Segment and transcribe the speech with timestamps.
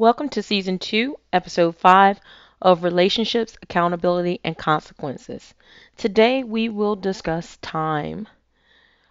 [0.00, 2.20] Welcome to Season 2, Episode 5
[2.62, 5.52] of Relationships, Accountability, and Consequences.
[5.98, 8.26] Today we will discuss time.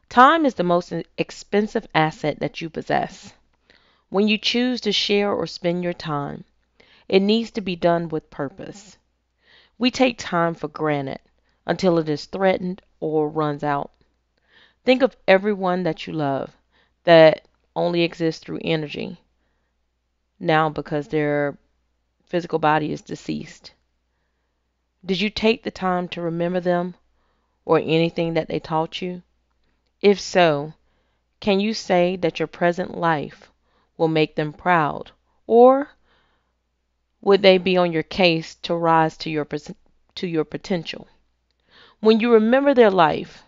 [0.10, 3.33] Time is the most expensive asset that you possess.
[4.10, 6.44] When you choose to share or spend your time,
[7.08, 8.97] it needs to be done with purpose.
[9.78, 11.19] We take time for granted
[11.67, 13.92] until it is threatened or runs out.
[14.85, 16.58] Think of everyone that you love
[17.03, 19.20] that only exists through energy
[20.40, 21.57] now because their
[22.25, 23.73] physical body is deceased.
[25.05, 26.95] Did you take the time to remember them
[27.65, 29.23] or anything that they taught you?
[30.02, 30.73] If so,
[31.39, 33.49] can you say that your present life
[33.98, 35.12] will make them proud?
[35.48, 35.89] Or
[37.21, 41.07] would they be on your case to rise to your, to your potential?
[41.99, 43.43] When you remember their life,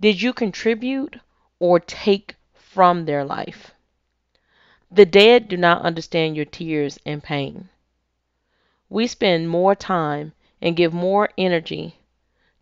[0.00, 1.18] did you contribute
[1.58, 3.72] or take from their life?
[4.90, 7.70] The dead do not understand your tears and pain.
[8.88, 11.98] We spend more time and give more energy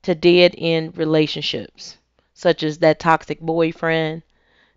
[0.02, 1.98] to dead end relationships,
[2.32, 4.22] such as that toxic boyfriend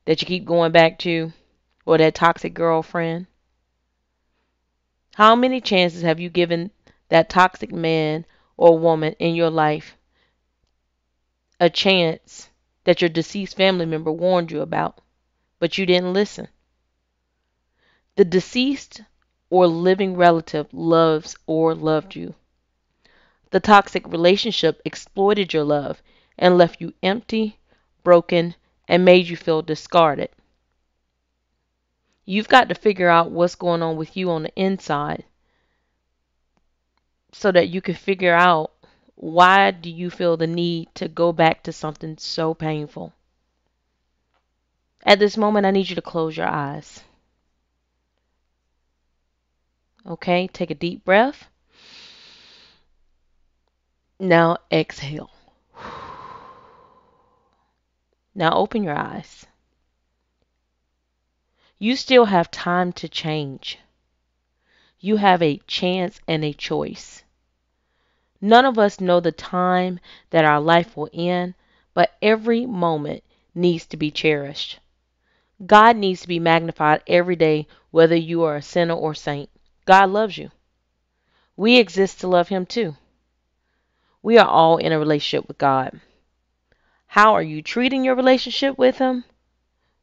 [0.03, 1.31] that you keep going back to,
[1.86, 3.28] or that toxic girlfriend.
[5.16, 6.72] How many chances have you given
[7.08, 8.25] that toxic man
[8.58, 9.95] or woman in your life
[11.62, 12.50] a chance
[12.84, 15.00] that your deceased family member warned you about,
[15.59, 16.50] but you didn't listen?
[18.18, 19.04] The deceased
[19.52, 22.34] or living relative loves or loved you.
[23.52, 26.02] The toxic relationship exploited your love
[26.36, 27.59] and left you empty,
[28.04, 28.56] broken,
[28.88, 30.30] and made you feel discarded.
[32.26, 35.24] You've got to figure out what's going on with you on the inside
[37.31, 38.72] so that you can figure out
[39.14, 43.14] why do you feel the need to go back to something so painful.
[45.04, 47.04] At this moment, I need you to close your eyes.
[50.08, 51.50] Okay, take a deep breath.
[54.19, 55.30] Now exhale.
[58.34, 59.46] Now open your eyes.
[61.78, 63.79] You still have time to change.
[65.00, 67.23] You have a chance and a choice.
[68.40, 71.53] None of us know the time that our life will end,
[71.94, 73.23] but every moment
[73.53, 74.79] needs to be cherished.
[75.66, 79.50] God needs to be magnified every day, whether you are a sinner or saint.
[79.88, 80.52] God loves you.
[81.56, 82.96] We exist to love Him too.
[84.22, 86.00] We are all in a relationship with God.
[87.08, 89.24] How are you treating your relationship with Him?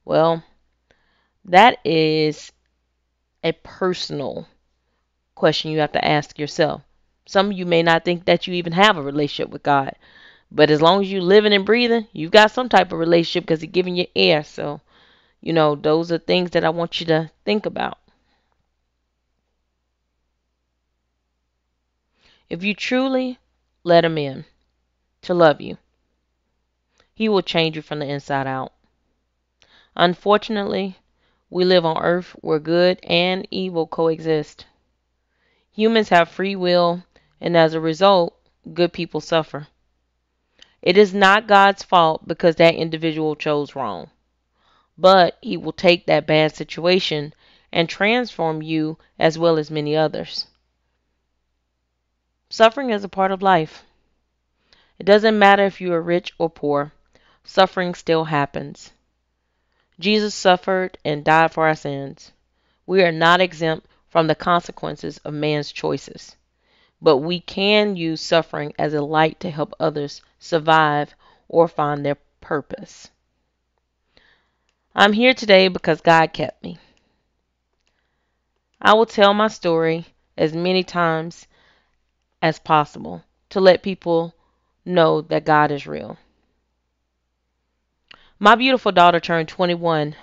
[0.05, 0.43] Well,
[1.45, 2.51] that is
[3.43, 4.49] a personal
[5.35, 6.81] question you have to ask yourself.
[7.27, 9.95] Some of you may not think that you even have a relationship with God.
[10.51, 13.61] But as long as you're living and breathing, you've got some type of relationship because
[13.61, 14.45] He's giving you air.
[14.45, 14.81] So,
[15.41, 17.99] you know, those are things that I want you to think about.
[22.55, 23.41] If you truly
[23.83, 24.45] let Him in
[25.23, 25.77] to love you,
[27.13, 28.73] He will change you from the inside out.
[29.97, 30.99] Unfortunately,
[31.51, 34.67] we live on earth where good and evil coexist.
[35.73, 37.03] Humans have free will,
[37.41, 38.39] and as a result,
[38.73, 39.67] good people suffer.
[40.81, 44.11] It is not God's fault because that individual chose wrong.
[44.97, 47.35] But He will take that bad situation
[47.73, 50.47] and transform you as well as many others.
[52.55, 53.83] Suffering is a part of life.
[55.01, 56.93] It doesn't matter if you are rich or poor,
[57.43, 58.93] suffering still happens.
[59.99, 62.31] Jesus suffered and died for our sins.
[62.87, 66.37] We are not exempt from the consequences of man's choices,
[67.03, 71.17] but we can use suffering as a light to help others survive
[71.49, 73.11] or find their purpose.
[74.95, 76.79] I'm here today because God kept me.
[78.81, 80.07] I will tell my story
[80.39, 81.49] as many times
[82.45, 84.35] as possible to let people
[84.85, 86.19] know that God is real.
[88.39, 90.15] My beautiful daughter turned 21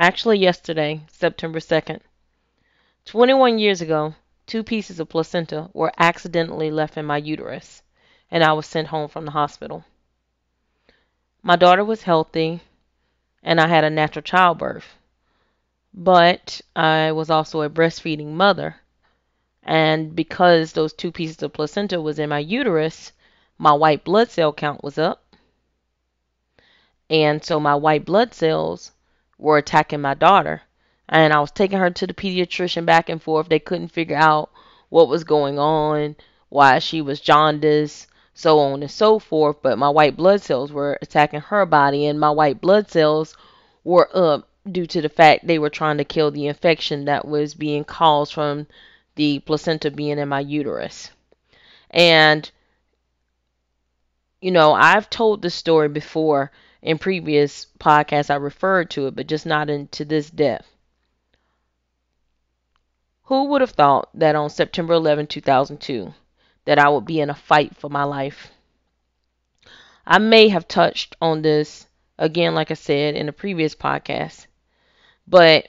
[0.00, 2.00] actually yesterday, September 2nd.
[3.04, 4.16] 21 years ago,
[4.48, 7.82] two pieces of placenta were accidentally left in my uterus,
[8.32, 9.84] and I was sent home from the hospital.
[11.40, 12.62] My daughter was healthy,
[13.44, 14.96] and I had a natural childbirth,
[15.94, 18.80] but I was also a breastfeeding mother
[19.62, 23.12] and because those two pieces of placenta was in my uterus,
[23.58, 25.22] my white blood cell count was up.
[27.10, 28.92] And so my white blood cells
[29.38, 30.62] were attacking my daughter.
[31.08, 33.48] And I was taking her to the pediatrician back and forth.
[33.48, 34.50] They couldn't figure out
[34.90, 36.16] what was going on,
[36.50, 39.56] why she was jaundiced, so on and so forth.
[39.62, 43.36] But my white blood cells were attacking her body, and my white blood cells
[43.84, 47.54] were up due to the fact they were trying to kill the infection that was
[47.54, 48.66] being caused from
[49.18, 51.10] the placenta being in my uterus.
[51.90, 52.48] And,
[54.40, 58.30] you know, I've told this story before in previous podcasts.
[58.30, 60.68] I referred to it, but just not into this depth.
[63.24, 66.14] Who would have thought that on September 11, 2002,
[66.64, 68.52] that I would be in a fight for my life?
[70.06, 71.88] I may have touched on this
[72.18, 74.46] again, like I said in a previous podcast,
[75.26, 75.68] but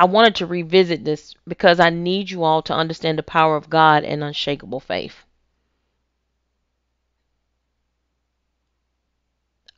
[0.00, 3.68] I wanted to revisit this because I need you all to understand the power of
[3.68, 5.26] God and unshakable faith.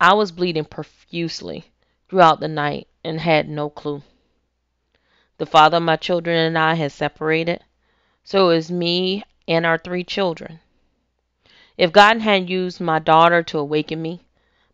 [0.00, 1.64] I was bleeding profusely
[2.08, 4.02] throughout the night and had no clue.
[5.38, 7.64] The father of my children and I had separated,
[8.22, 10.60] so it was me and our three children.
[11.76, 14.20] If God had used my daughter to awaken me,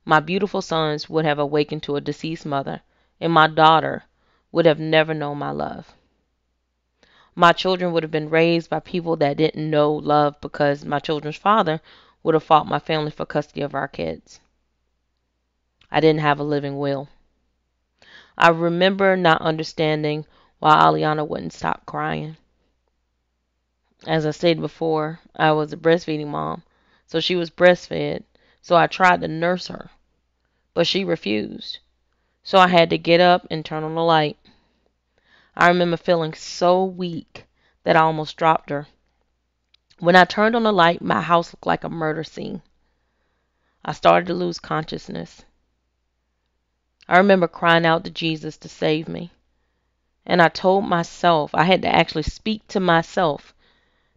[0.05, 2.83] my beautiful sons would have awakened to a deceased mother,
[3.19, 4.05] and my daughter
[4.51, 5.95] would have never known my love.
[7.35, 11.37] My children would have been raised by people that didn't know love because my children's
[11.37, 11.81] father
[12.23, 14.41] would have fought my family for custody of our kids.
[15.91, 17.09] I didn't have a living will.
[18.37, 20.27] I remember not understanding
[20.59, 22.37] why Aliana wouldn't stop crying.
[24.07, 26.63] As I stated before, I was a breastfeeding mom,
[27.07, 28.23] so she was breastfed,
[28.61, 29.91] so I tried to nurse her,
[30.75, 31.79] but she refused.
[32.49, 34.39] So I had to get up and turn on the light.
[35.55, 37.45] I remember feeling so weak
[37.85, 38.87] that I almost dropped her.
[39.99, 42.63] When I turned on the light, my house looked like a murder scene.
[43.85, 45.45] I started to lose consciousness.
[47.07, 49.31] I remember crying out to Jesus to save me.
[50.25, 53.53] And I told myself, I had to actually speak to myself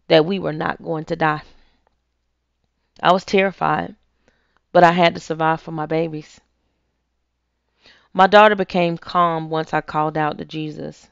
[0.08, 1.42] that we were not going to die.
[3.02, 3.94] I was terrified,
[4.72, 6.40] but I had to survive for my babies.
[8.14, 11.08] My daughter became calm once I called out to Jesus.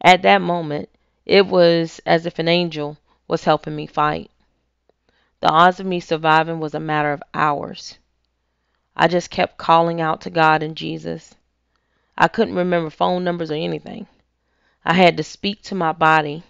[0.00, 0.88] At that moment,
[1.24, 4.30] it was as if an angel was helping me fight.
[5.40, 7.98] The odds of me surviving was a matter of hours.
[8.96, 11.34] I just kept calling out to God and Jesus.
[12.18, 14.08] I couldn't remember phone numbers or anything.
[14.84, 16.42] I had to speak to my body,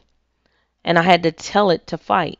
[0.84, 2.38] and I had to tell it to fight.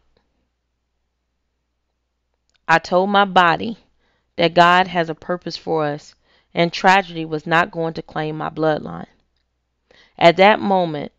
[2.66, 3.76] I told my body
[4.36, 6.14] that God has a purpose for us
[6.56, 9.06] and tragedy was not going to claim my bloodline.
[10.18, 11.12] At that moment,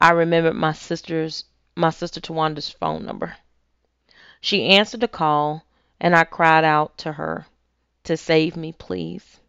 [0.00, 1.44] I remembered my sister's
[1.74, 3.36] my sister Tawanda's phone number.
[4.40, 5.64] She answered the call
[6.00, 7.46] and I cried out to her
[8.04, 9.40] to save me, please.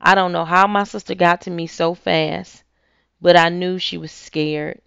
[0.00, 2.64] I don't know how my sister got to me so fast,
[3.20, 4.80] but I knew she was scared.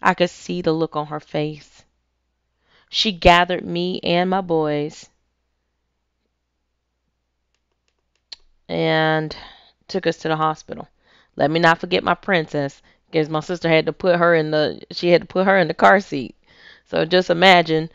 [0.00, 1.84] I could see the look on her face.
[2.88, 5.10] She gathered me and my boys
[8.68, 9.36] and
[9.88, 10.88] took us to the hospital.
[11.36, 14.82] Let me not forget my princess, because my sister had to put her in the
[14.90, 16.34] she had to put her in the car seat.
[16.86, 17.90] So just imagine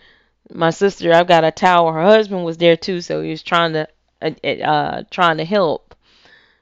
[0.51, 1.13] my sister.
[1.13, 1.91] I've got a towel.
[1.91, 3.87] Her husband was there too, so he was trying to
[4.21, 5.95] uh, uh trying to help.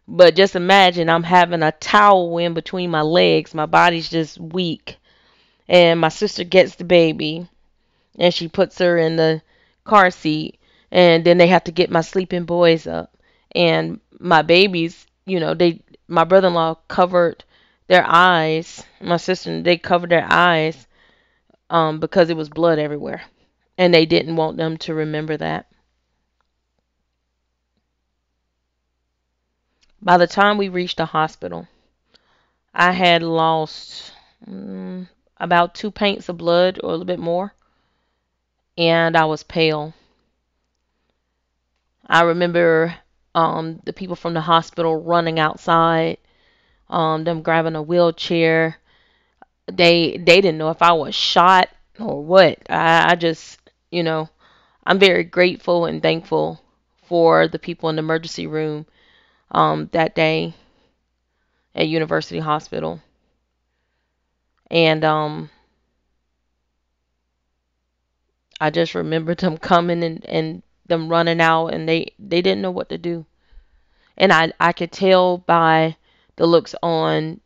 [0.08, 3.54] But just imagine I'm having a towel in between my legs.
[3.54, 4.98] My body's just weak.
[5.68, 7.48] And my sister gets the baby
[8.18, 9.42] and she puts her in the
[9.84, 10.60] car seat.
[10.92, 13.17] And then they have to get my sleeping boys up
[13.58, 17.44] and my babies, you know, they my brother-in-law covered
[17.88, 18.86] their eyes.
[19.02, 20.88] My sister, they covered their eyes
[21.70, 23.24] um, because it was blood everywhere,
[23.78, 25.68] and they didn't want them to remember that.
[30.02, 31.68] By the time we reached the hospital,
[32.74, 34.14] I had lost
[34.48, 37.54] um, about two pints of blood or a little bit more,
[38.78, 39.94] and I was pale.
[42.08, 42.96] I remember
[43.38, 46.18] um, the people from the hospital running outside,
[46.90, 48.78] um, them grabbing a wheelchair.
[49.72, 52.60] They they didn't know if I was shot or what.
[52.70, 53.60] I, I just
[53.92, 54.30] you know
[54.86, 56.62] I'm very grateful and thankful
[57.04, 58.88] for the people in the emergency room
[59.52, 60.56] um, that day
[61.76, 63.02] at University Hospital.
[64.70, 65.50] And um,
[68.62, 72.72] I just remembered them coming and, and them running out and they they didn't know
[72.72, 73.26] what to do.
[74.18, 75.96] And i i could tell by
[76.36, 77.42] the looks on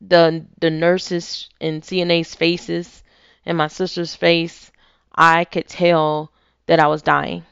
[0.00, 3.02] the the nurses and cna's faces
[3.44, 4.72] and my sister's face
[5.14, 6.32] i could tell
[6.66, 7.44] that i was dying.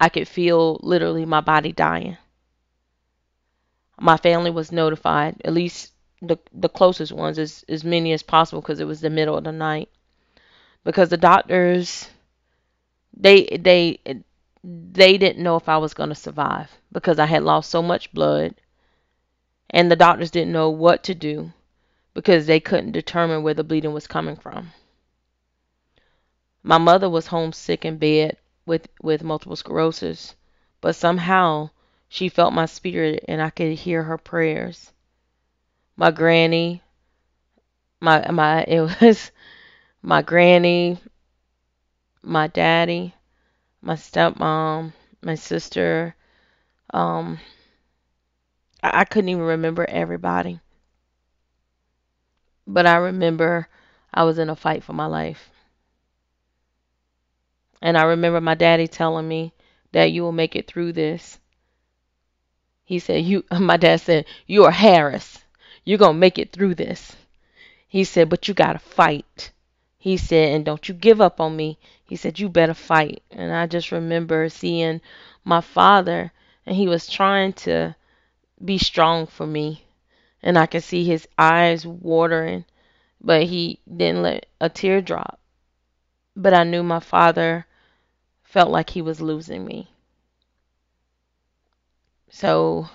[0.00, 2.16] I could feel literally my body dying.
[4.00, 5.36] My family was notified.
[5.44, 9.10] At least the the closest ones as as many as possible because it was the
[9.10, 9.90] middle of the night.
[10.84, 12.08] Because the doctors
[13.14, 14.00] they they
[14.62, 18.12] they didn't know if I was going to survive because I had lost so much
[18.12, 18.54] blood
[19.70, 21.52] and the doctors didn't know what to do
[22.12, 24.72] because they couldn't determine where the bleeding was coming from.
[26.62, 28.36] My mother was homesick in bed
[28.66, 30.34] with, with multiple sclerosis,
[30.80, 31.70] but somehow
[32.08, 34.92] she felt my spirit and I could hear her prayers.
[35.96, 36.82] My granny,
[38.00, 39.30] my my it was
[40.02, 40.98] my granny,
[42.22, 43.14] my daddy,
[43.82, 46.14] my stepmom, my sister,
[46.94, 47.40] um
[48.82, 50.60] I, I couldn't even remember everybody.
[52.66, 53.68] But I remember
[54.14, 55.50] I was in a fight for my life.
[57.82, 59.52] And I remember my daddy telling me
[59.92, 61.38] that you will make it through this.
[62.84, 65.42] He said, "You." My dad said, "You are Harris.
[65.82, 67.16] You're gonna make it through this."
[67.88, 69.52] He said, "But you gotta fight."
[69.98, 71.78] He said, "And don't you give up on me."
[72.10, 75.00] He said, "You better fight." And I just remember seeing
[75.44, 76.32] my father,
[76.66, 77.94] and he was trying to
[78.64, 79.84] be strong for me,
[80.42, 82.64] and I could see his eyes watering,
[83.20, 85.38] but he didn't let a tear drop.
[86.34, 87.64] But I knew my father
[88.42, 89.88] felt like he was losing me.
[92.28, 92.90] So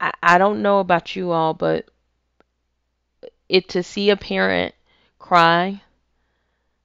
[0.00, 1.86] I, I don't know about you all, but
[3.48, 4.74] it to see a parent
[5.20, 5.82] cry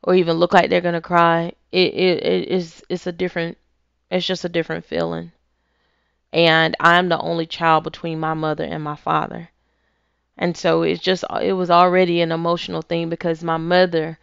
[0.03, 3.57] or even look like they're gonna cry, it, it, it is it's a different
[4.09, 5.31] it's just a different feeling.
[6.33, 9.49] And I'm the only child between my mother and my father.
[10.37, 14.19] And so it's just it was already an emotional thing because my mother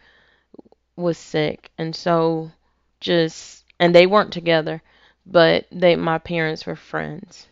[0.95, 2.51] was sick and so
[2.99, 4.81] just and they weren't together,
[5.25, 7.47] but they my parents were friends.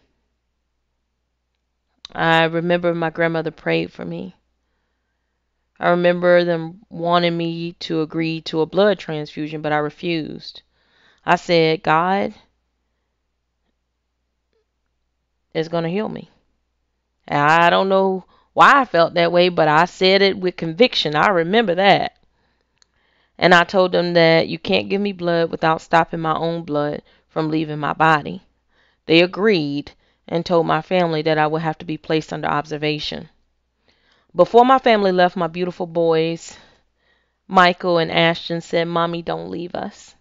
[2.15, 4.35] I remember my grandmother prayed for me.
[5.79, 10.61] I remember them wanting me to agree to a blood transfusion, but I refused.
[11.25, 12.33] I said, God
[15.53, 16.29] is going to heal me.
[17.27, 21.15] And I don't know why I felt that way, but I said it with conviction.
[21.15, 22.17] I remember that.
[23.37, 27.01] And I told them that you can't give me blood without stopping my own blood
[27.27, 28.43] from leaving my body.
[29.05, 29.91] They agreed
[30.27, 33.29] and told my family that I would have to be placed under observation.
[34.35, 36.57] Before my family left, my beautiful boys,
[37.47, 40.15] Michael and Ashton, said, Mommy, don't leave us.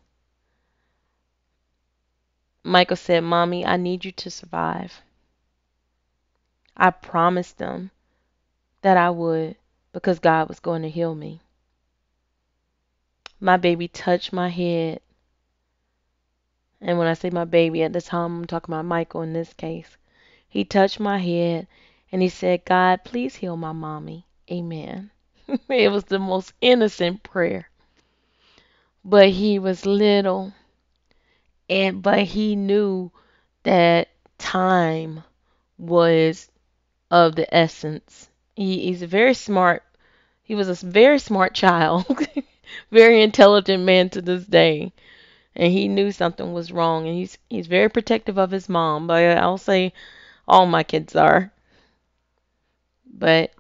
[2.62, 5.00] Michael said, Mommy, I need you to survive.
[6.76, 7.90] I promised them
[8.82, 9.56] that I would
[9.92, 11.40] because God was going to heal me.
[13.40, 15.00] My baby touched my head.
[16.80, 19.54] And when I say my baby, at the time I'm talking about Michael in this
[19.54, 19.96] case.
[20.48, 21.66] He touched my head
[22.12, 24.26] and he said, God, please heal my mommy.
[24.50, 25.10] Amen.
[25.68, 27.68] it was the most innocent prayer.
[29.04, 30.52] But he was little.
[31.70, 33.10] And but he knew
[33.62, 35.24] that time
[35.78, 36.50] was
[37.10, 38.28] of the essence.
[38.54, 39.82] He, he's a very smart
[40.42, 42.04] he was a very smart child.
[42.90, 44.92] very intelligent man to this day.
[45.54, 49.38] And he knew something was wrong and he's he's very protective of his mom, but
[49.38, 49.92] I'll say
[50.46, 51.51] all my kids are.
[53.12, 53.52] But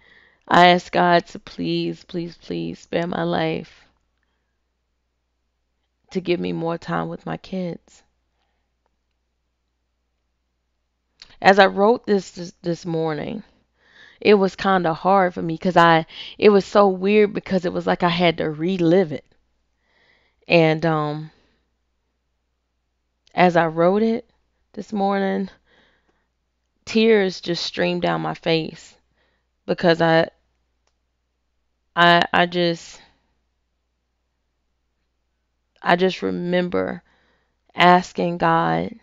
[0.48, 3.86] I ask God to please, please, please spare my life
[6.10, 8.02] to give me more time with my kids.
[11.40, 13.42] As I wrote this this, this morning,
[14.20, 16.06] it was kind of hard for me because I
[16.38, 19.26] it was so weird because it was like I had to relive it.
[20.48, 21.30] And um
[23.34, 24.30] as I wrote it
[24.72, 25.50] this morning,
[26.84, 28.96] tears just streamed down my face
[29.66, 30.28] because I
[31.94, 33.00] I I just
[35.80, 37.02] I just remember
[37.74, 38.94] asking God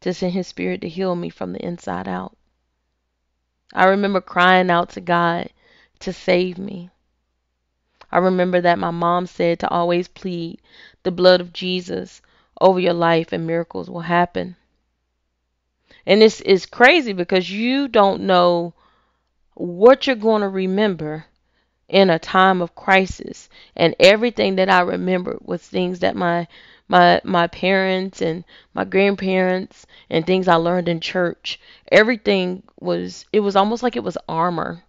[0.00, 2.36] to send his spirit to heal me from the inside out.
[3.72, 5.48] I remember crying out to God
[6.00, 6.90] to save me.
[8.12, 10.60] I remember that my mom said to always plead
[11.02, 12.22] the blood of Jesus
[12.60, 14.56] over your life and miracles will happen.
[16.06, 18.74] And this is crazy because you don't know
[19.54, 21.26] what you're going to remember
[21.88, 23.48] in a time of crisis.
[23.76, 26.48] And everything that I remembered was things that my
[26.88, 28.44] my my parents and
[28.74, 31.60] my grandparents and things I learned in church.
[31.92, 34.82] Everything was it was almost like it was armor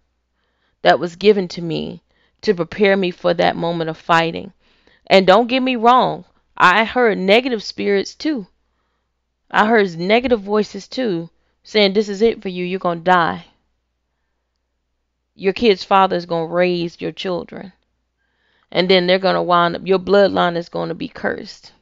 [0.82, 2.02] that was given to me
[2.42, 4.52] to prepare me for that moment of fighting.
[5.06, 6.24] And don't get me wrong,
[6.56, 8.46] I heard negative spirits too.
[9.50, 11.30] I heard negative voices too
[11.62, 13.46] saying this is it for you, you're going to die.
[15.36, 17.72] Your kid's father is going to raise your children.
[18.72, 21.72] And then they're going to wind up your bloodline is going to be cursed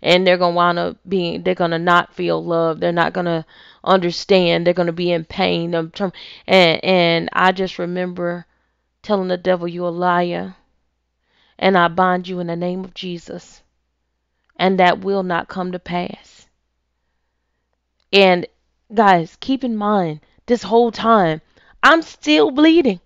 [0.00, 3.44] and they're gonna wind up being they're gonna not feel love they're not gonna
[3.84, 4.66] understand.
[4.66, 5.74] They're going to be in pain.
[5.74, 8.46] And and I just remember
[9.02, 10.56] telling the devil, you're a liar,"
[11.58, 13.62] and I bind you in the name of Jesus,
[14.56, 16.46] and that will not come to pass.
[18.12, 18.46] And
[18.92, 21.40] guys, keep in mind this whole time
[21.82, 23.00] I'm still bleeding.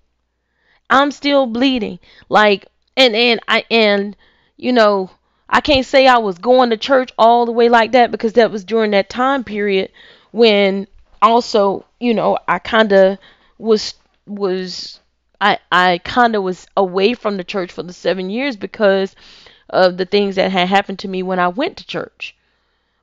[0.90, 1.98] I'm still bleeding.
[2.28, 4.16] Like and and I and
[4.56, 5.10] you know
[5.48, 8.50] I can't say I was going to church all the way like that because that
[8.50, 9.90] was during that time period
[10.30, 10.86] when
[11.20, 13.18] also you know I kind of
[13.58, 13.94] was
[14.26, 15.00] was
[15.40, 19.14] I I kind of was away from the church for the seven years because
[19.70, 22.34] of the things that had happened to me when I went to church.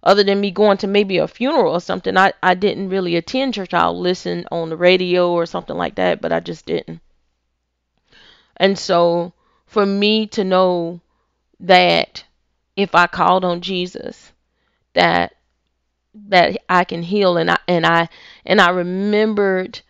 [0.02, 3.54] Other than me going to maybe a funeral or something, I, I didn't really attend
[3.54, 3.74] church.
[3.74, 7.02] I'll listen on the radio or something like that, but I just didn't.
[8.56, 9.34] And so
[9.66, 11.02] for me to know
[11.60, 12.24] that
[12.76, 14.32] if I called on Jesus,
[14.94, 15.34] that
[16.28, 18.10] that I can heal and I and I
[18.46, 19.82] and I remembered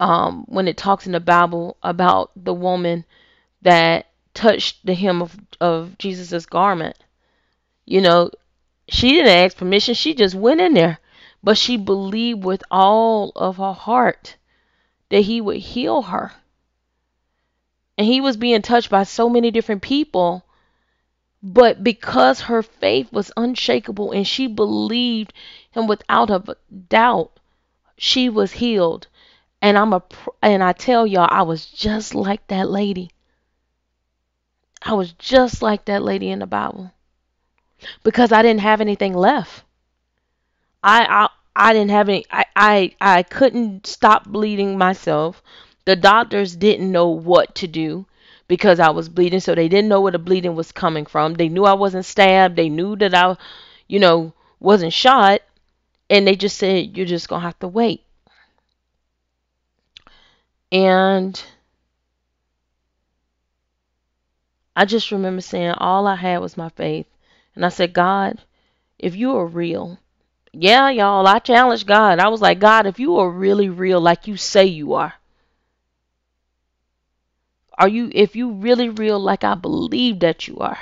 [0.00, 3.04] um, when it talks in the Bible about the woman
[3.62, 6.96] that touched the hem of, of Jesus's garment.
[7.86, 8.30] You know,
[8.88, 10.98] she didn't ask permission, she just went in there.
[11.42, 14.36] But she believed with all of her heart
[15.08, 16.32] that he would heal her.
[17.98, 20.44] And he was being touched by so many different people.
[21.42, 25.32] But because her faith was unshakable and she believed
[25.70, 26.56] him without a
[26.88, 27.40] doubt,
[27.96, 29.08] she was healed.
[29.62, 30.02] And I'm a
[30.42, 33.10] and I tell y'all I was just like that lady.
[34.82, 36.92] I was just like that lady in the Bible.
[38.04, 39.64] Because I didn't have anything left.
[40.82, 45.42] I I I didn't have any I I, I couldn't stop bleeding myself.
[45.84, 48.06] The doctors didn't know what to do
[48.48, 51.34] because I was bleeding, so they didn't know where the bleeding was coming from.
[51.34, 52.56] They knew I wasn't stabbed.
[52.56, 53.36] They knew that I,
[53.86, 55.42] you know, wasn't shot,
[56.10, 58.04] and they just said you're just gonna have to wait.
[60.70, 61.42] And
[64.76, 67.06] I just remember saying all I had was my faith,
[67.56, 68.38] and I said, God,
[68.98, 69.98] if you are real,
[70.52, 72.20] yeah, y'all, I challenged God.
[72.20, 75.14] I was like, God, if you are really real, like you say you are
[77.78, 80.78] are you if you really real like I believe that you are,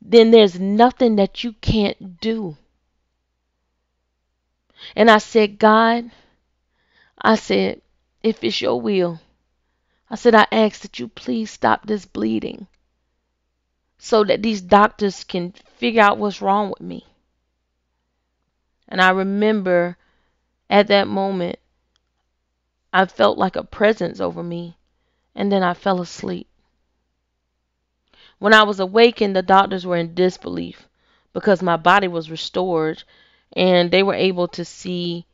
[0.00, 2.56] then there's nothing that you can't do.
[4.96, 6.10] And I said, God,
[7.18, 7.82] I said,
[8.22, 9.20] if it's your will,
[10.10, 12.66] I said, I ask that you please stop this bleeding
[14.04, 17.06] so that these doctors can figure out what's wrong with me.
[18.88, 19.96] And I remember
[20.68, 21.60] at that moment,
[22.92, 24.76] I felt like a presence over me
[25.36, 26.48] and then I fell asleep.
[28.40, 30.88] When I was awakened, the doctors were in disbelief
[31.32, 33.04] because my body was restored
[33.52, 35.26] and they were able to see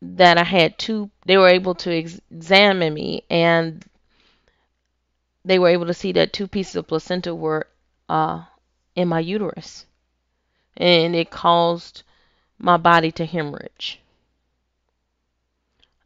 [0.00, 3.84] that I had two, they were able to ex- examine me and
[5.44, 7.66] they were able to see that two pieces of placenta were
[8.08, 8.44] uh,
[8.94, 9.86] in my uterus
[10.76, 12.02] and it caused
[12.58, 14.00] my body to hemorrhage.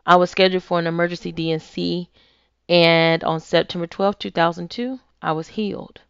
[0.05, 2.09] I was scheduled for an emergency D&C
[2.69, 6.01] on September 12, 2002, I was healed.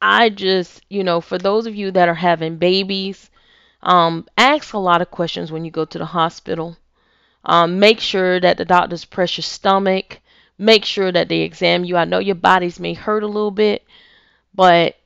[0.00, 3.30] I just, you know, for those of you that are having babies,
[3.82, 6.76] um, ask a lot of questions when you go to the hospital.
[7.44, 10.20] Um, make sure that the doctors press your stomach.
[10.58, 11.96] Make sure that they examine you.
[11.96, 13.84] I know your bodies may hurt a little bit,
[14.54, 14.96] but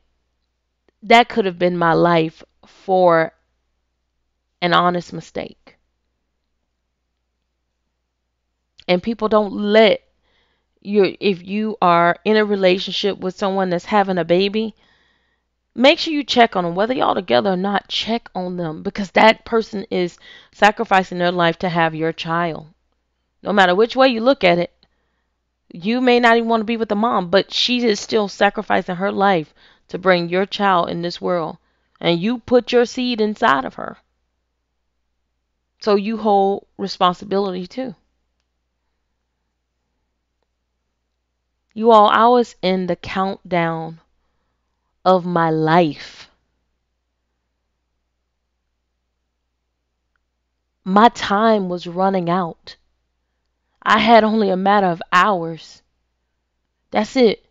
[1.03, 3.33] that could have been my life for
[4.63, 5.77] an honest mistake.
[8.91, 10.03] and people don't let
[10.83, 14.75] you if you are in a relationship with someone that's having a baby
[15.77, 19.13] make sure you check on them whether y'all together or not check on them because
[19.13, 20.19] that person is
[20.51, 22.67] sacrificing their life to have your child
[23.45, 24.73] no matter which way you look at it
[25.73, 28.97] you may not even want to be with the mom but she is still sacrificing
[28.97, 29.55] her life
[29.89, 31.59] to bring your child in this world
[32.01, 33.99] and you put your seed inside of her
[35.81, 37.95] so you hold responsibility too
[41.73, 44.01] You all, I was in the countdown
[45.05, 46.29] of my life.
[50.85, 52.77] My time was running out.
[53.91, 55.83] I had only a matter of hours.
[56.93, 57.45] That's it.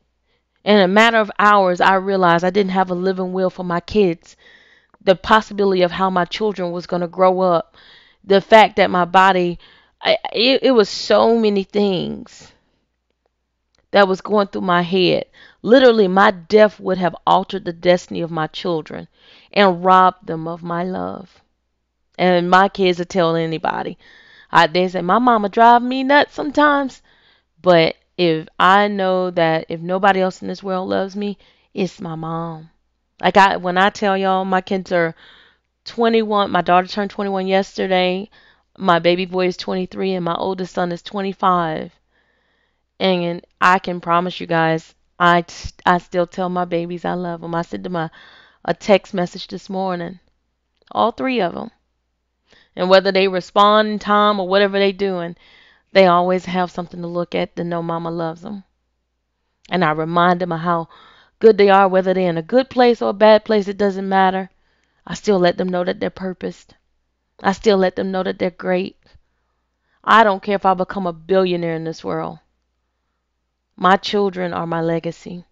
[0.63, 3.82] In a matter of hours, I realized I didn't have a living will for my
[3.82, 4.38] kids.
[5.02, 7.75] The possibility of how my children was going to grow up.
[8.23, 9.60] The fact that my body,
[10.02, 12.54] I, it, it was so many things
[13.91, 15.25] that was going through my head.
[15.62, 19.10] Literally, my death would have altered the destiny of my children.
[19.52, 21.41] and robbed them of my love.
[22.17, 23.97] And my kids will tell anybody.
[24.51, 27.01] I, they say, my mama drive me nuts sometimes.
[27.62, 31.38] But if I know that if nobody else in this world loves me,
[31.73, 32.69] it's my mom.
[33.21, 35.15] Like I, when I tell y'all, my kids are
[35.85, 36.51] 21.
[36.51, 38.29] My daughter turned 21 yesterday.
[38.77, 41.91] My baby boy is 23, and my oldest son is 25.
[42.99, 45.45] And I can promise you guys, I,
[45.85, 47.55] I still tell my babies I love them.
[47.55, 48.12] I sent them a,
[48.63, 50.19] a text message this morning.
[50.91, 51.71] All three of them.
[52.80, 55.36] And whether they respond in time or whatever they doing,
[55.92, 58.63] they always have something to look at to know mama loves them.
[59.70, 60.88] And I remind them of how
[61.39, 64.08] good they are, whether they're in a good place or a bad place, it doesn't
[64.08, 64.50] matter.
[65.06, 66.76] I still let them know that they're purposed.
[67.44, 68.96] I still let them know that they're great.
[70.02, 72.39] I don't care if I become a billionaire in this world.
[73.76, 75.44] My children are my legacy.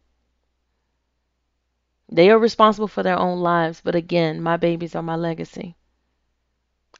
[2.07, 5.75] They are responsible for their own lives, but again, my babies are my legacy.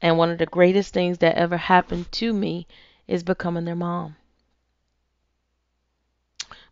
[0.00, 2.66] And one of the greatest things that ever happened to me
[3.06, 4.16] is becoming their mom.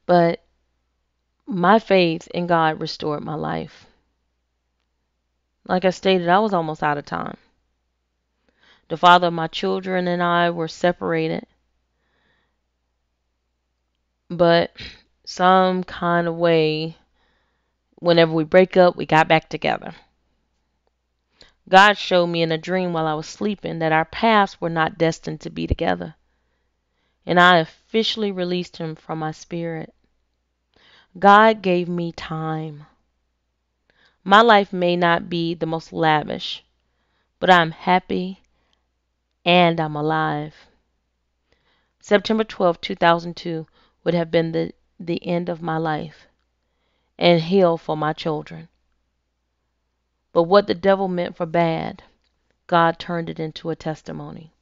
[0.05, 0.45] But
[1.47, 3.87] my faith in God restored my life.
[5.67, 7.37] Like I stated, I was almost out of time.
[8.89, 11.47] The father of my children and I were separated
[14.31, 14.73] but
[15.25, 16.97] some kind of way,
[17.97, 19.95] whenever we break up, we got back together.
[21.69, 24.99] God showed me in a dream while I was sleeping that our paths were not
[24.99, 26.15] destined to be together.
[27.25, 29.93] And I officially released him from my spirit.
[31.19, 32.87] God gave me time.
[34.23, 36.65] My life may not be the most lavish,
[37.41, 38.43] but I'm happy
[39.45, 40.69] and I'm alive.
[42.01, 43.67] September 12, 2002
[44.05, 46.29] would have been the, the end of my life
[47.19, 48.69] and hell for my children.
[50.37, 52.03] But what the devil meant for bad,
[52.67, 54.53] God turned it into a testimony.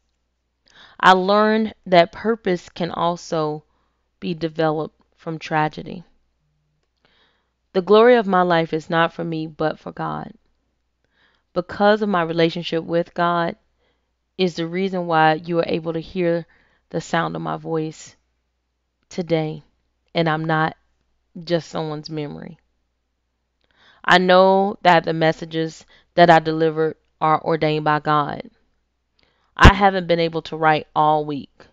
[1.01, 3.65] I learned that purpose can also
[4.21, 6.05] be developed from tragedy.
[7.73, 10.35] The glory of my life is not for me, but for God.
[11.53, 13.57] Because of my relationship with God
[14.39, 16.47] is the reason why you are able to hear
[16.91, 18.15] the sound of my voice
[19.09, 19.65] today,
[20.15, 20.77] and I'm not
[21.43, 22.61] just someone's memory.
[24.05, 28.51] I know that the messages that I delivered are ordained by God.
[29.57, 31.67] I haven't been able to write all week.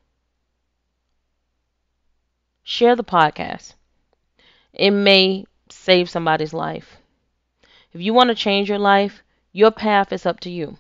[2.63, 3.74] Share the podcast.
[4.72, 6.98] It may save somebody's life.
[7.91, 10.78] If you want to change your life, your path is up to you.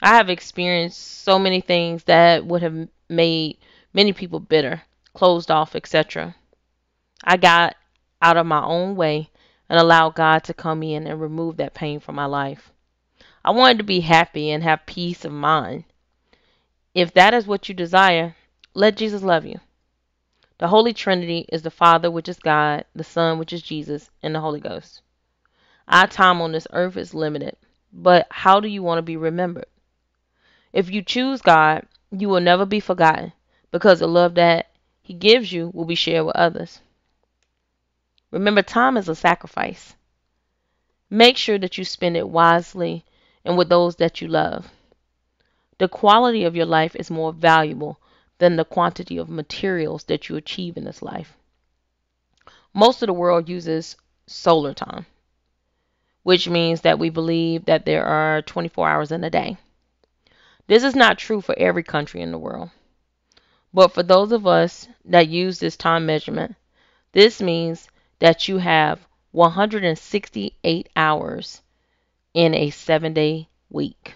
[0.00, 3.58] I have experienced so many things that would have made
[3.92, 6.36] many people bitter closed off, etc.
[7.24, 7.74] I got
[8.22, 9.30] out of my own way
[9.68, 12.72] and allow God to come in and remove that pain from my life.
[13.44, 15.84] I wanted to be happy and have peace of mind.
[16.94, 18.36] If that is what you desire,
[18.74, 19.60] let Jesus love you.
[20.58, 24.34] The Holy Trinity is the Father, which is God, the Son, which is Jesus, and
[24.34, 25.02] the Holy Ghost.
[25.86, 27.56] Our time on this earth is limited,
[27.92, 29.66] but how do you want to be remembered?
[30.72, 33.32] If you choose God, you will never be forgotten
[33.70, 34.66] because the love that
[35.00, 36.80] he gives you will be shared with others.
[38.30, 39.96] Remember, time is a sacrifice.
[41.08, 43.04] Make sure that you spend it wisely
[43.44, 44.70] and with those that you love.
[45.78, 48.00] The quality of your life is more valuable
[48.38, 51.36] than the quantity of materials that you achieve in this life.
[52.74, 55.06] Most of the world uses solar time,
[56.22, 59.56] which means that we believe that there are 24 hours in a day.
[60.66, 62.70] This is not true for every country in the world.
[63.72, 66.56] But for those of us that use this time measurement,
[67.12, 67.88] this means
[68.18, 71.62] that you have 168 hours
[72.34, 74.14] in a seven day week.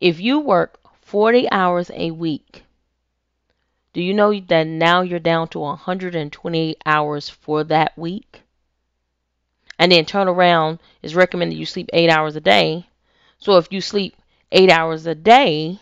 [0.00, 2.64] If you work 40 hours a week,
[3.92, 8.42] do you know that now you're down to 128 hours for that week?
[9.78, 12.86] And then turn around is recommended you sleep eight hours a day.
[13.38, 14.16] So if you sleep
[14.50, 15.78] eight hours a day,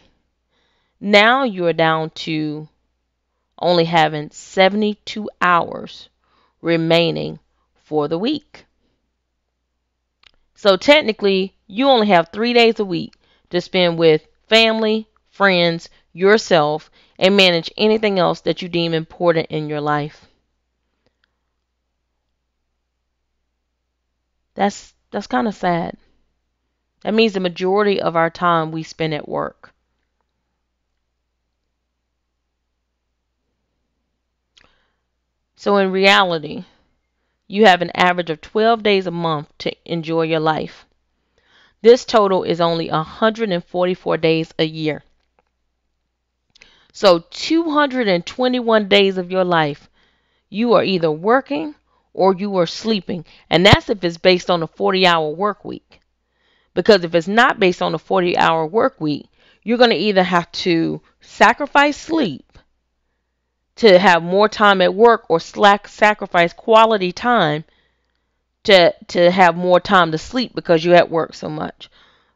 [1.01, 2.69] now you're down to
[3.59, 6.09] only having 72 hours
[6.63, 7.39] remaining
[7.75, 8.65] for the week.
[10.55, 13.13] So technically, you only have three days a week
[13.51, 19.69] to spend with family, friends, yourself, and manage anything else that you deem important in
[19.69, 20.27] your life.
[24.55, 25.99] That's that's kind of sad.
[27.05, 29.72] That means the majority of our time we spend at work.
[35.63, 36.65] So in reality,
[37.47, 40.87] you have an average of 12 days a month to enjoy your life.
[41.83, 45.05] This total is only 144 days a year.
[46.93, 49.89] So 221 days of your life,
[50.49, 51.77] you are either working
[52.13, 53.25] or you are sleeping.
[53.49, 56.01] And that's if it's based on a 40 hour work week.
[56.75, 59.29] Because if it's not based on a 40 hour work week,
[59.63, 62.52] you're going to either have to sacrifice sleep
[63.77, 67.65] to have more time at work or slack sacrifice quality time
[68.65, 71.91] to to have more time to sleep because you're at work so much.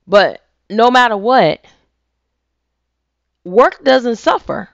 [0.07, 1.65] But no matter what,
[3.45, 4.69] work doesn't suffer.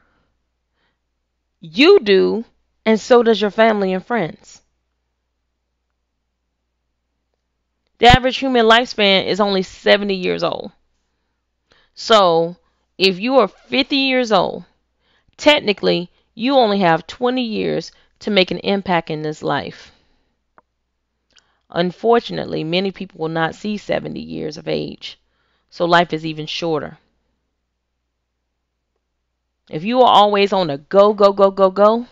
[1.60, 2.44] You do,
[2.84, 4.62] and so does your family and friends.
[7.98, 10.72] The average human lifespan is only 70 years old.
[11.94, 12.56] So,
[12.98, 14.64] if you are 50 years old,
[15.36, 19.92] technically you only have 20 years to make an impact in this life.
[21.68, 25.18] Unfortunately, many people will not see 70 years of age,
[25.70, 26.98] so life is even shorter.
[29.70, 32.06] If you are always on a go, go, go, go, go,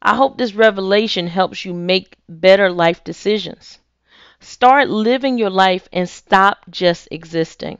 [0.00, 3.78] I hope this revelation helps you make better life decisions.
[4.40, 7.78] Start living your life and stop just existing.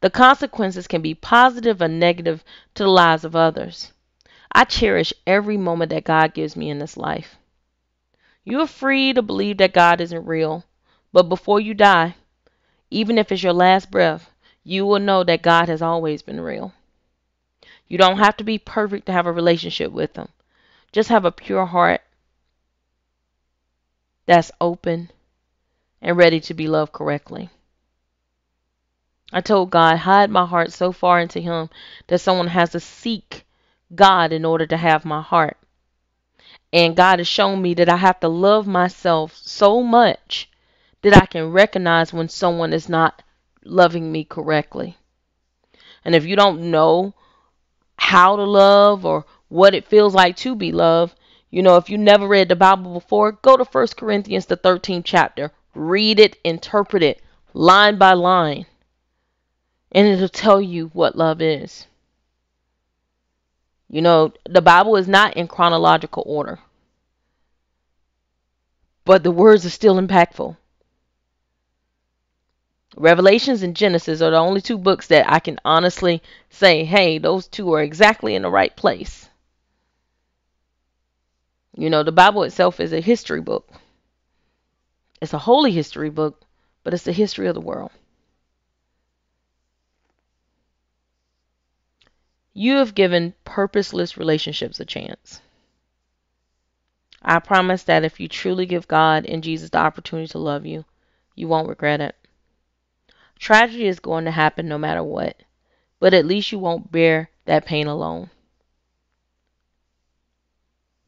[0.00, 2.42] The consequences can be positive or negative
[2.74, 3.92] to the lives of others.
[4.54, 7.36] I cherish every moment that God gives me in this life.
[8.44, 10.64] You're free to believe that God isn't real,
[11.10, 12.16] but before you die,
[12.90, 14.30] even if it's your last breath,
[14.62, 16.74] you will know that God has always been real.
[17.88, 20.28] You don't have to be perfect to have a relationship with Him.
[20.92, 22.02] Just have a pure heart
[24.26, 25.10] that's open
[26.02, 27.48] and ready to be loved correctly.
[29.32, 31.70] I told God, hide my heart so far into Him
[32.08, 33.46] that someone has to seek
[33.94, 35.56] God in order to have my heart.
[36.72, 40.48] And God has shown me that I have to love myself so much
[41.02, 43.22] that I can recognize when someone is not
[43.64, 44.96] loving me correctly.
[46.04, 47.14] And if you don't know
[47.96, 51.14] how to love or what it feels like to be loved,
[51.50, 55.04] you know, if you never read the Bible before, go to 1 Corinthians, the 13th
[55.04, 55.52] chapter.
[55.74, 57.22] Read it, interpret it
[57.54, 58.66] line by line,
[59.90, 61.86] and it'll tell you what love is.
[63.92, 66.58] You know, the Bible is not in chronological order,
[69.04, 70.56] but the words are still impactful.
[72.96, 77.46] Revelations and Genesis are the only two books that I can honestly say, hey, those
[77.46, 79.28] two are exactly in the right place.
[81.76, 83.70] You know, the Bible itself is a history book.
[85.20, 86.42] It's a holy history book,
[86.82, 87.90] but it's the history of the world.
[92.54, 95.40] You have given purposeless relationships a chance.
[97.22, 100.84] I promise that if you truly give God and Jesus the opportunity to love you,
[101.34, 102.16] you won't regret it.
[103.38, 105.36] Tragedy is going to happen no matter what,
[105.98, 108.28] but at least you won't bear that pain alone.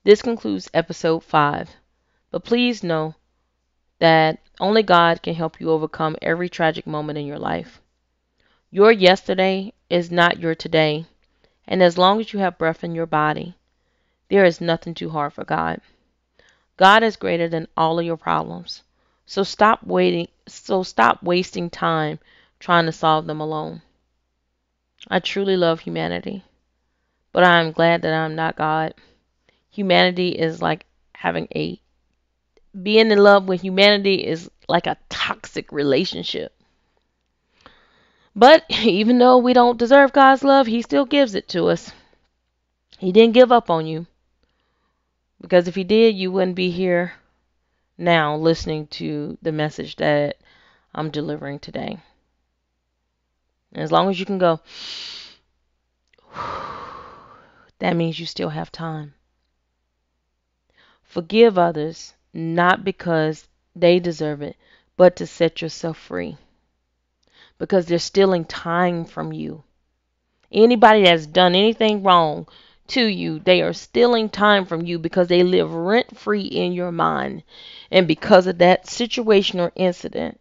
[0.05, 1.77] This concludes episode 5,
[2.31, 3.15] but please know
[3.99, 7.81] that only God can help you overcome every tragic moment in your life.
[8.71, 11.07] Your yesterday is not your today,
[11.67, 13.55] and as long as you have breath in your body,
[14.29, 15.81] there is nothing too hard for God.
[16.77, 18.83] God is greater than all of your problems.
[19.27, 22.19] So stop waiting so stop wasting time
[22.61, 23.83] trying to solve them alone.
[25.09, 26.45] I truly love humanity,
[27.33, 28.95] but I am glad that I'm not God.
[29.71, 31.81] Humanity is like having a
[32.83, 36.53] being in love with humanity is like a toxic relationship.
[38.37, 41.93] But even though we don't deserve God's love, He still gives it to us.
[42.99, 44.07] He didn't give up on you.
[45.41, 47.13] Because if He did, you wouldn't be here
[47.97, 50.39] now listening to the message that
[50.95, 51.99] I'm delivering today.
[53.73, 54.61] As long as you can go,
[57.79, 59.15] that means you still have time.
[61.03, 64.57] Forgive others, not because they deserve it,
[64.97, 66.37] but to set yourself free
[67.59, 69.63] because they're stealing time from you.
[70.51, 72.47] Anybody that's done anything wrong
[72.89, 76.93] to you, they are stealing time from you because they live rent free in your
[76.93, 77.43] mind.
[77.91, 80.41] And because of that situation or incident,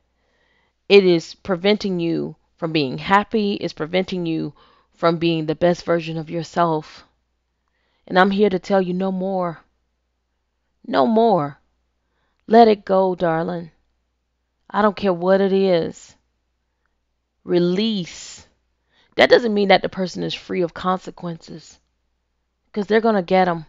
[0.90, 4.54] it is preventing you from being happy, it's preventing you
[4.94, 7.06] from being the best version of yourself.
[8.08, 9.64] And I'm here to tell you no more.
[10.86, 11.60] No more.
[12.48, 13.72] Let it go, darling.
[14.70, 16.16] I don't care what it is
[17.44, 18.48] release.
[19.16, 21.80] That doesn't mean that the person is free of consequences
[22.68, 23.66] because they're going to get them.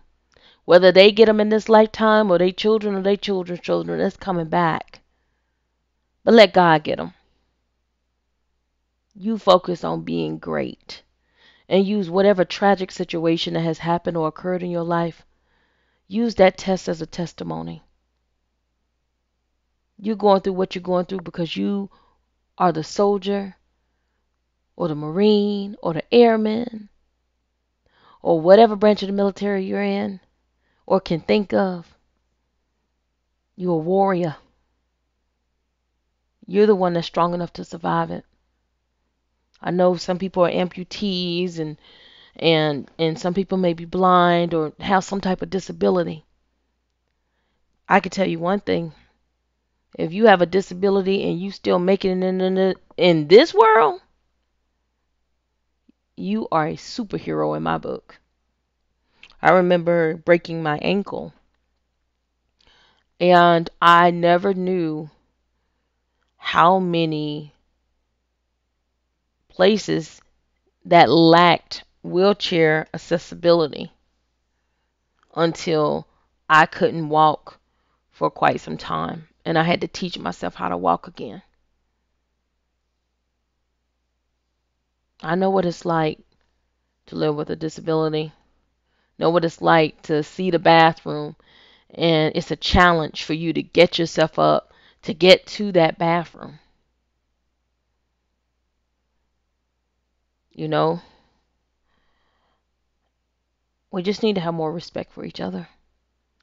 [0.65, 4.17] Whether they get them in this lifetime or they children or they children's children, it's
[4.17, 5.01] coming back.
[6.25, 7.13] But let God get them.
[9.15, 11.03] you focus on being great
[11.69, 15.25] and use whatever tragic situation that has happened or occurred in your life,
[16.09, 17.83] use that test as a testimony.
[19.97, 21.91] You're going through what you're going through because you
[22.59, 23.57] are the soldier
[24.77, 26.89] or the Marine or the airman
[28.23, 30.21] or whatever branch of the military you're in
[30.87, 31.97] or can think of.
[33.57, 34.37] You're a warrior.
[36.47, 38.25] You're the one that's strong enough to survive it.
[39.61, 41.79] I know some people are amputees and
[42.37, 46.25] and and some people may be blind or have some type of disability.
[47.89, 48.93] I can tell you one thing.
[49.97, 54.01] If you have a disability and you still make it in, in, in this world,
[56.17, 58.19] you are a superhero in my book.
[59.43, 61.33] I remember breaking my ankle.
[63.21, 65.11] And I never knew
[66.37, 67.53] how many
[69.49, 70.21] places
[70.85, 73.93] that lacked wheelchair accessibility
[75.35, 76.07] until
[76.49, 77.59] I couldn't walk
[78.11, 81.43] for quite some time and I had to teach myself how to walk again.
[85.23, 86.19] I know what it's like
[87.07, 88.33] to live with a disability.
[89.19, 91.37] Know what it's like to see the bathroom
[91.91, 94.73] and it's a challenge for you to get yourself up
[95.03, 96.59] to get to that bathroom.
[100.51, 101.01] You know,
[103.91, 105.69] we just need to have more respect for each other,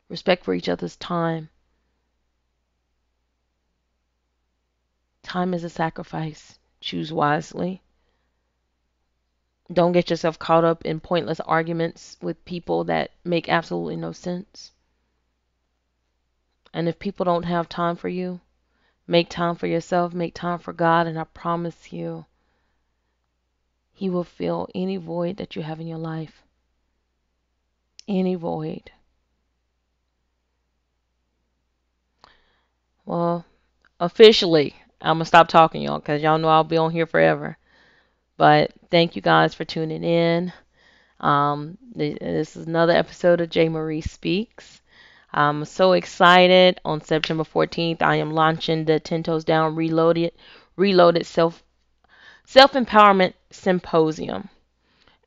[0.10, 1.50] respect for each other's time.
[5.24, 6.60] Time is a sacrifice.
[6.82, 7.82] Choose wisely.
[9.72, 14.72] Don't get yourself caught up in pointless arguments with people that make absolutely no sense.
[16.74, 18.42] And if people don't have time for you,
[19.08, 22.26] make time for yourself, make time for God, and I promise you,
[23.94, 26.44] He will fill any void that you have in your life.
[28.08, 28.92] Any void.
[33.06, 33.46] Well,
[34.00, 37.58] officially, I'm going to stop talking, y'all, because y'all know I'll be on here forever.
[38.42, 40.52] But thank you guys for tuning in.
[41.20, 43.70] Um, this is another episode of J.
[43.70, 44.82] Marie Speaks.
[45.32, 46.82] I'm so excited.
[46.84, 50.32] On September 14th, I am launching the Ten Toes Down Reloaded,
[50.76, 51.62] Reloaded Self
[52.44, 54.50] Self Empowerment Symposium,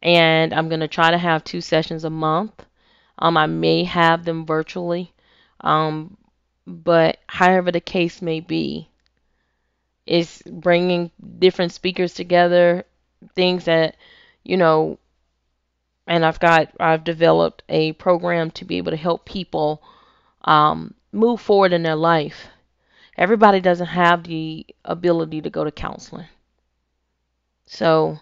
[0.03, 2.67] and I'm gonna try to have two sessions a month.
[3.21, 5.13] Um, I may have them virtually,
[5.61, 6.17] um,
[6.67, 8.89] but however the case may be,
[10.05, 12.85] it's bringing different speakers together,
[13.35, 13.97] things that
[14.43, 14.99] you know
[16.07, 19.83] and I've got I've developed a program to be able to help people
[20.45, 22.49] um, move forward in their life.
[23.17, 26.27] Everybody doesn't have the ability to go to counseling.
[27.67, 28.19] So,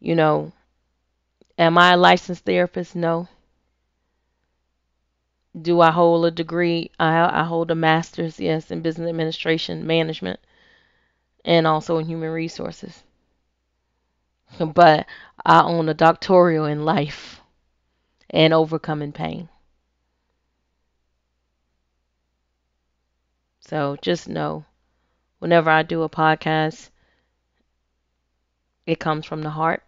[0.00, 0.52] you know,
[1.58, 2.96] am I a licensed therapist?
[2.96, 3.28] No.
[5.60, 6.90] Do I hold a degree?
[6.98, 10.40] I, I hold a master's, yes, in business administration management
[11.44, 13.02] and also in human resources.
[14.66, 15.06] But
[15.44, 17.40] I own a doctoral in life
[18.28, 19.48] and overcoming pain.
[23.60, 24.66] So just know
[25.38, 26.90] whenever I do a podcast,
[28.84, 29.82] it comes from the heart.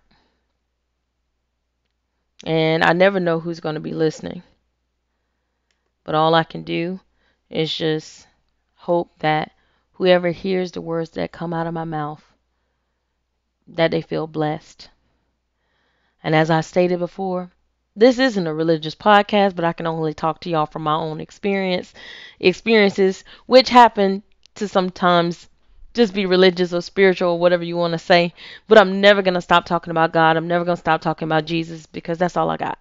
[2.44, 4.42] And I never know who's going to be listening.
[6.02, 7.00] But all I can do
[7.50, 8.26] is just
[8.74, 9.52] hope that
[9.92, 12.31] whoever hears the words that come out of my mouth
[13.68, 14.88] that they feel blessed.
[16.22, 17.50] And as I stated before,
[17.94, 21.20] this isn't a religious podcast, but I can only talk to y'all from my own
[21.20, 21.92] experience,
[22.40, 24.22] experiences, which happen
[24.54, 25.48] to sometimes
[25.94, 28.32] just be religious or spiritual or whatever you want to say.
[28.66, 30.36] But I'm never going to stop talking about God.
[30.36, 32.78] I'm never going to stop talking about Jesus because that's all I got.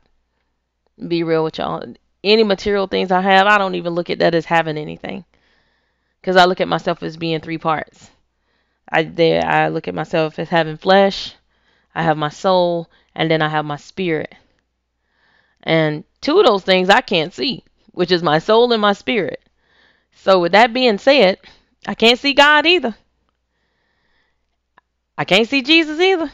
[1.07, 1.93] Be real with y'all.
[2.23, 5.25] Any material things I have, I don't even look at that as having anything.
[6.21, 8.11] Because I look at myself as being three parts.
[8.91, 11.33] I there I look at myself as having flesh,
[11.95, 14.35] I have my soul, and then I have my spirit.
[15.63, 19.41] And two of those things I can't see, which is my soul and my spirit.
[20.13, 21.39] So with that being said,
[21.87, 22.95] I can't see God either.
[25.17, 26.31] I can't see Jesus either.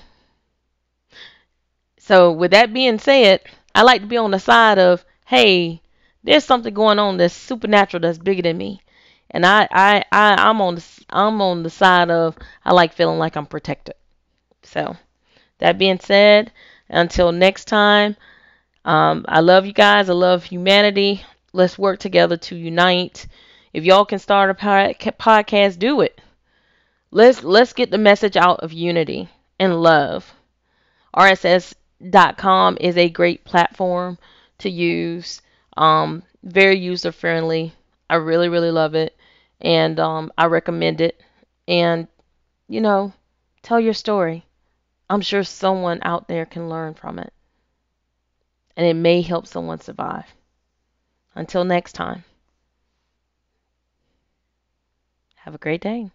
[1.99, 3.41] So with that being said,
[3.75, 5.81] I like to be on the side of, hey,
[6.23, 8.81] there's something going on that's supernatural that's bigger than me
[9.31, 13.19] and I, I, I I'm on the I'm on the side of I like feeling
[13.19, 13.95] like I'm protected.
[14.63, 14.97] So,
[15.59, 16.51] that being said,
[16.89, 18.15] until next time,
[18.85, 20.09] um, I love you guys.
[20.09, 21.23] I love humanity.
[21.53, 23.27] Let's work together to unite.
[23.73, 26.19] If y'all can start a podcast, do it.
[27.11, 30.33] Let's let's get the message out of unity and love.
[31.13, 34.17] RSS.com is a great platform
[34.59, 35.41] to use.
[35.75, 37.73] Um, very user friendly.
[38.09, 39.17] I really, really love it.
[39.61, 41.21] And um, I recommend it.
[41.67, 42.07] And,
[42.67, 43.13] you know,
[43.61, 44.45] tell your story.
[45.09, 47.33] I'm sure someone out there can learn from it.
[48.75, 50.25] And it may help someone survive.
[51.35, 52.23] Until next time,
[55.35, 56.11] have a great day.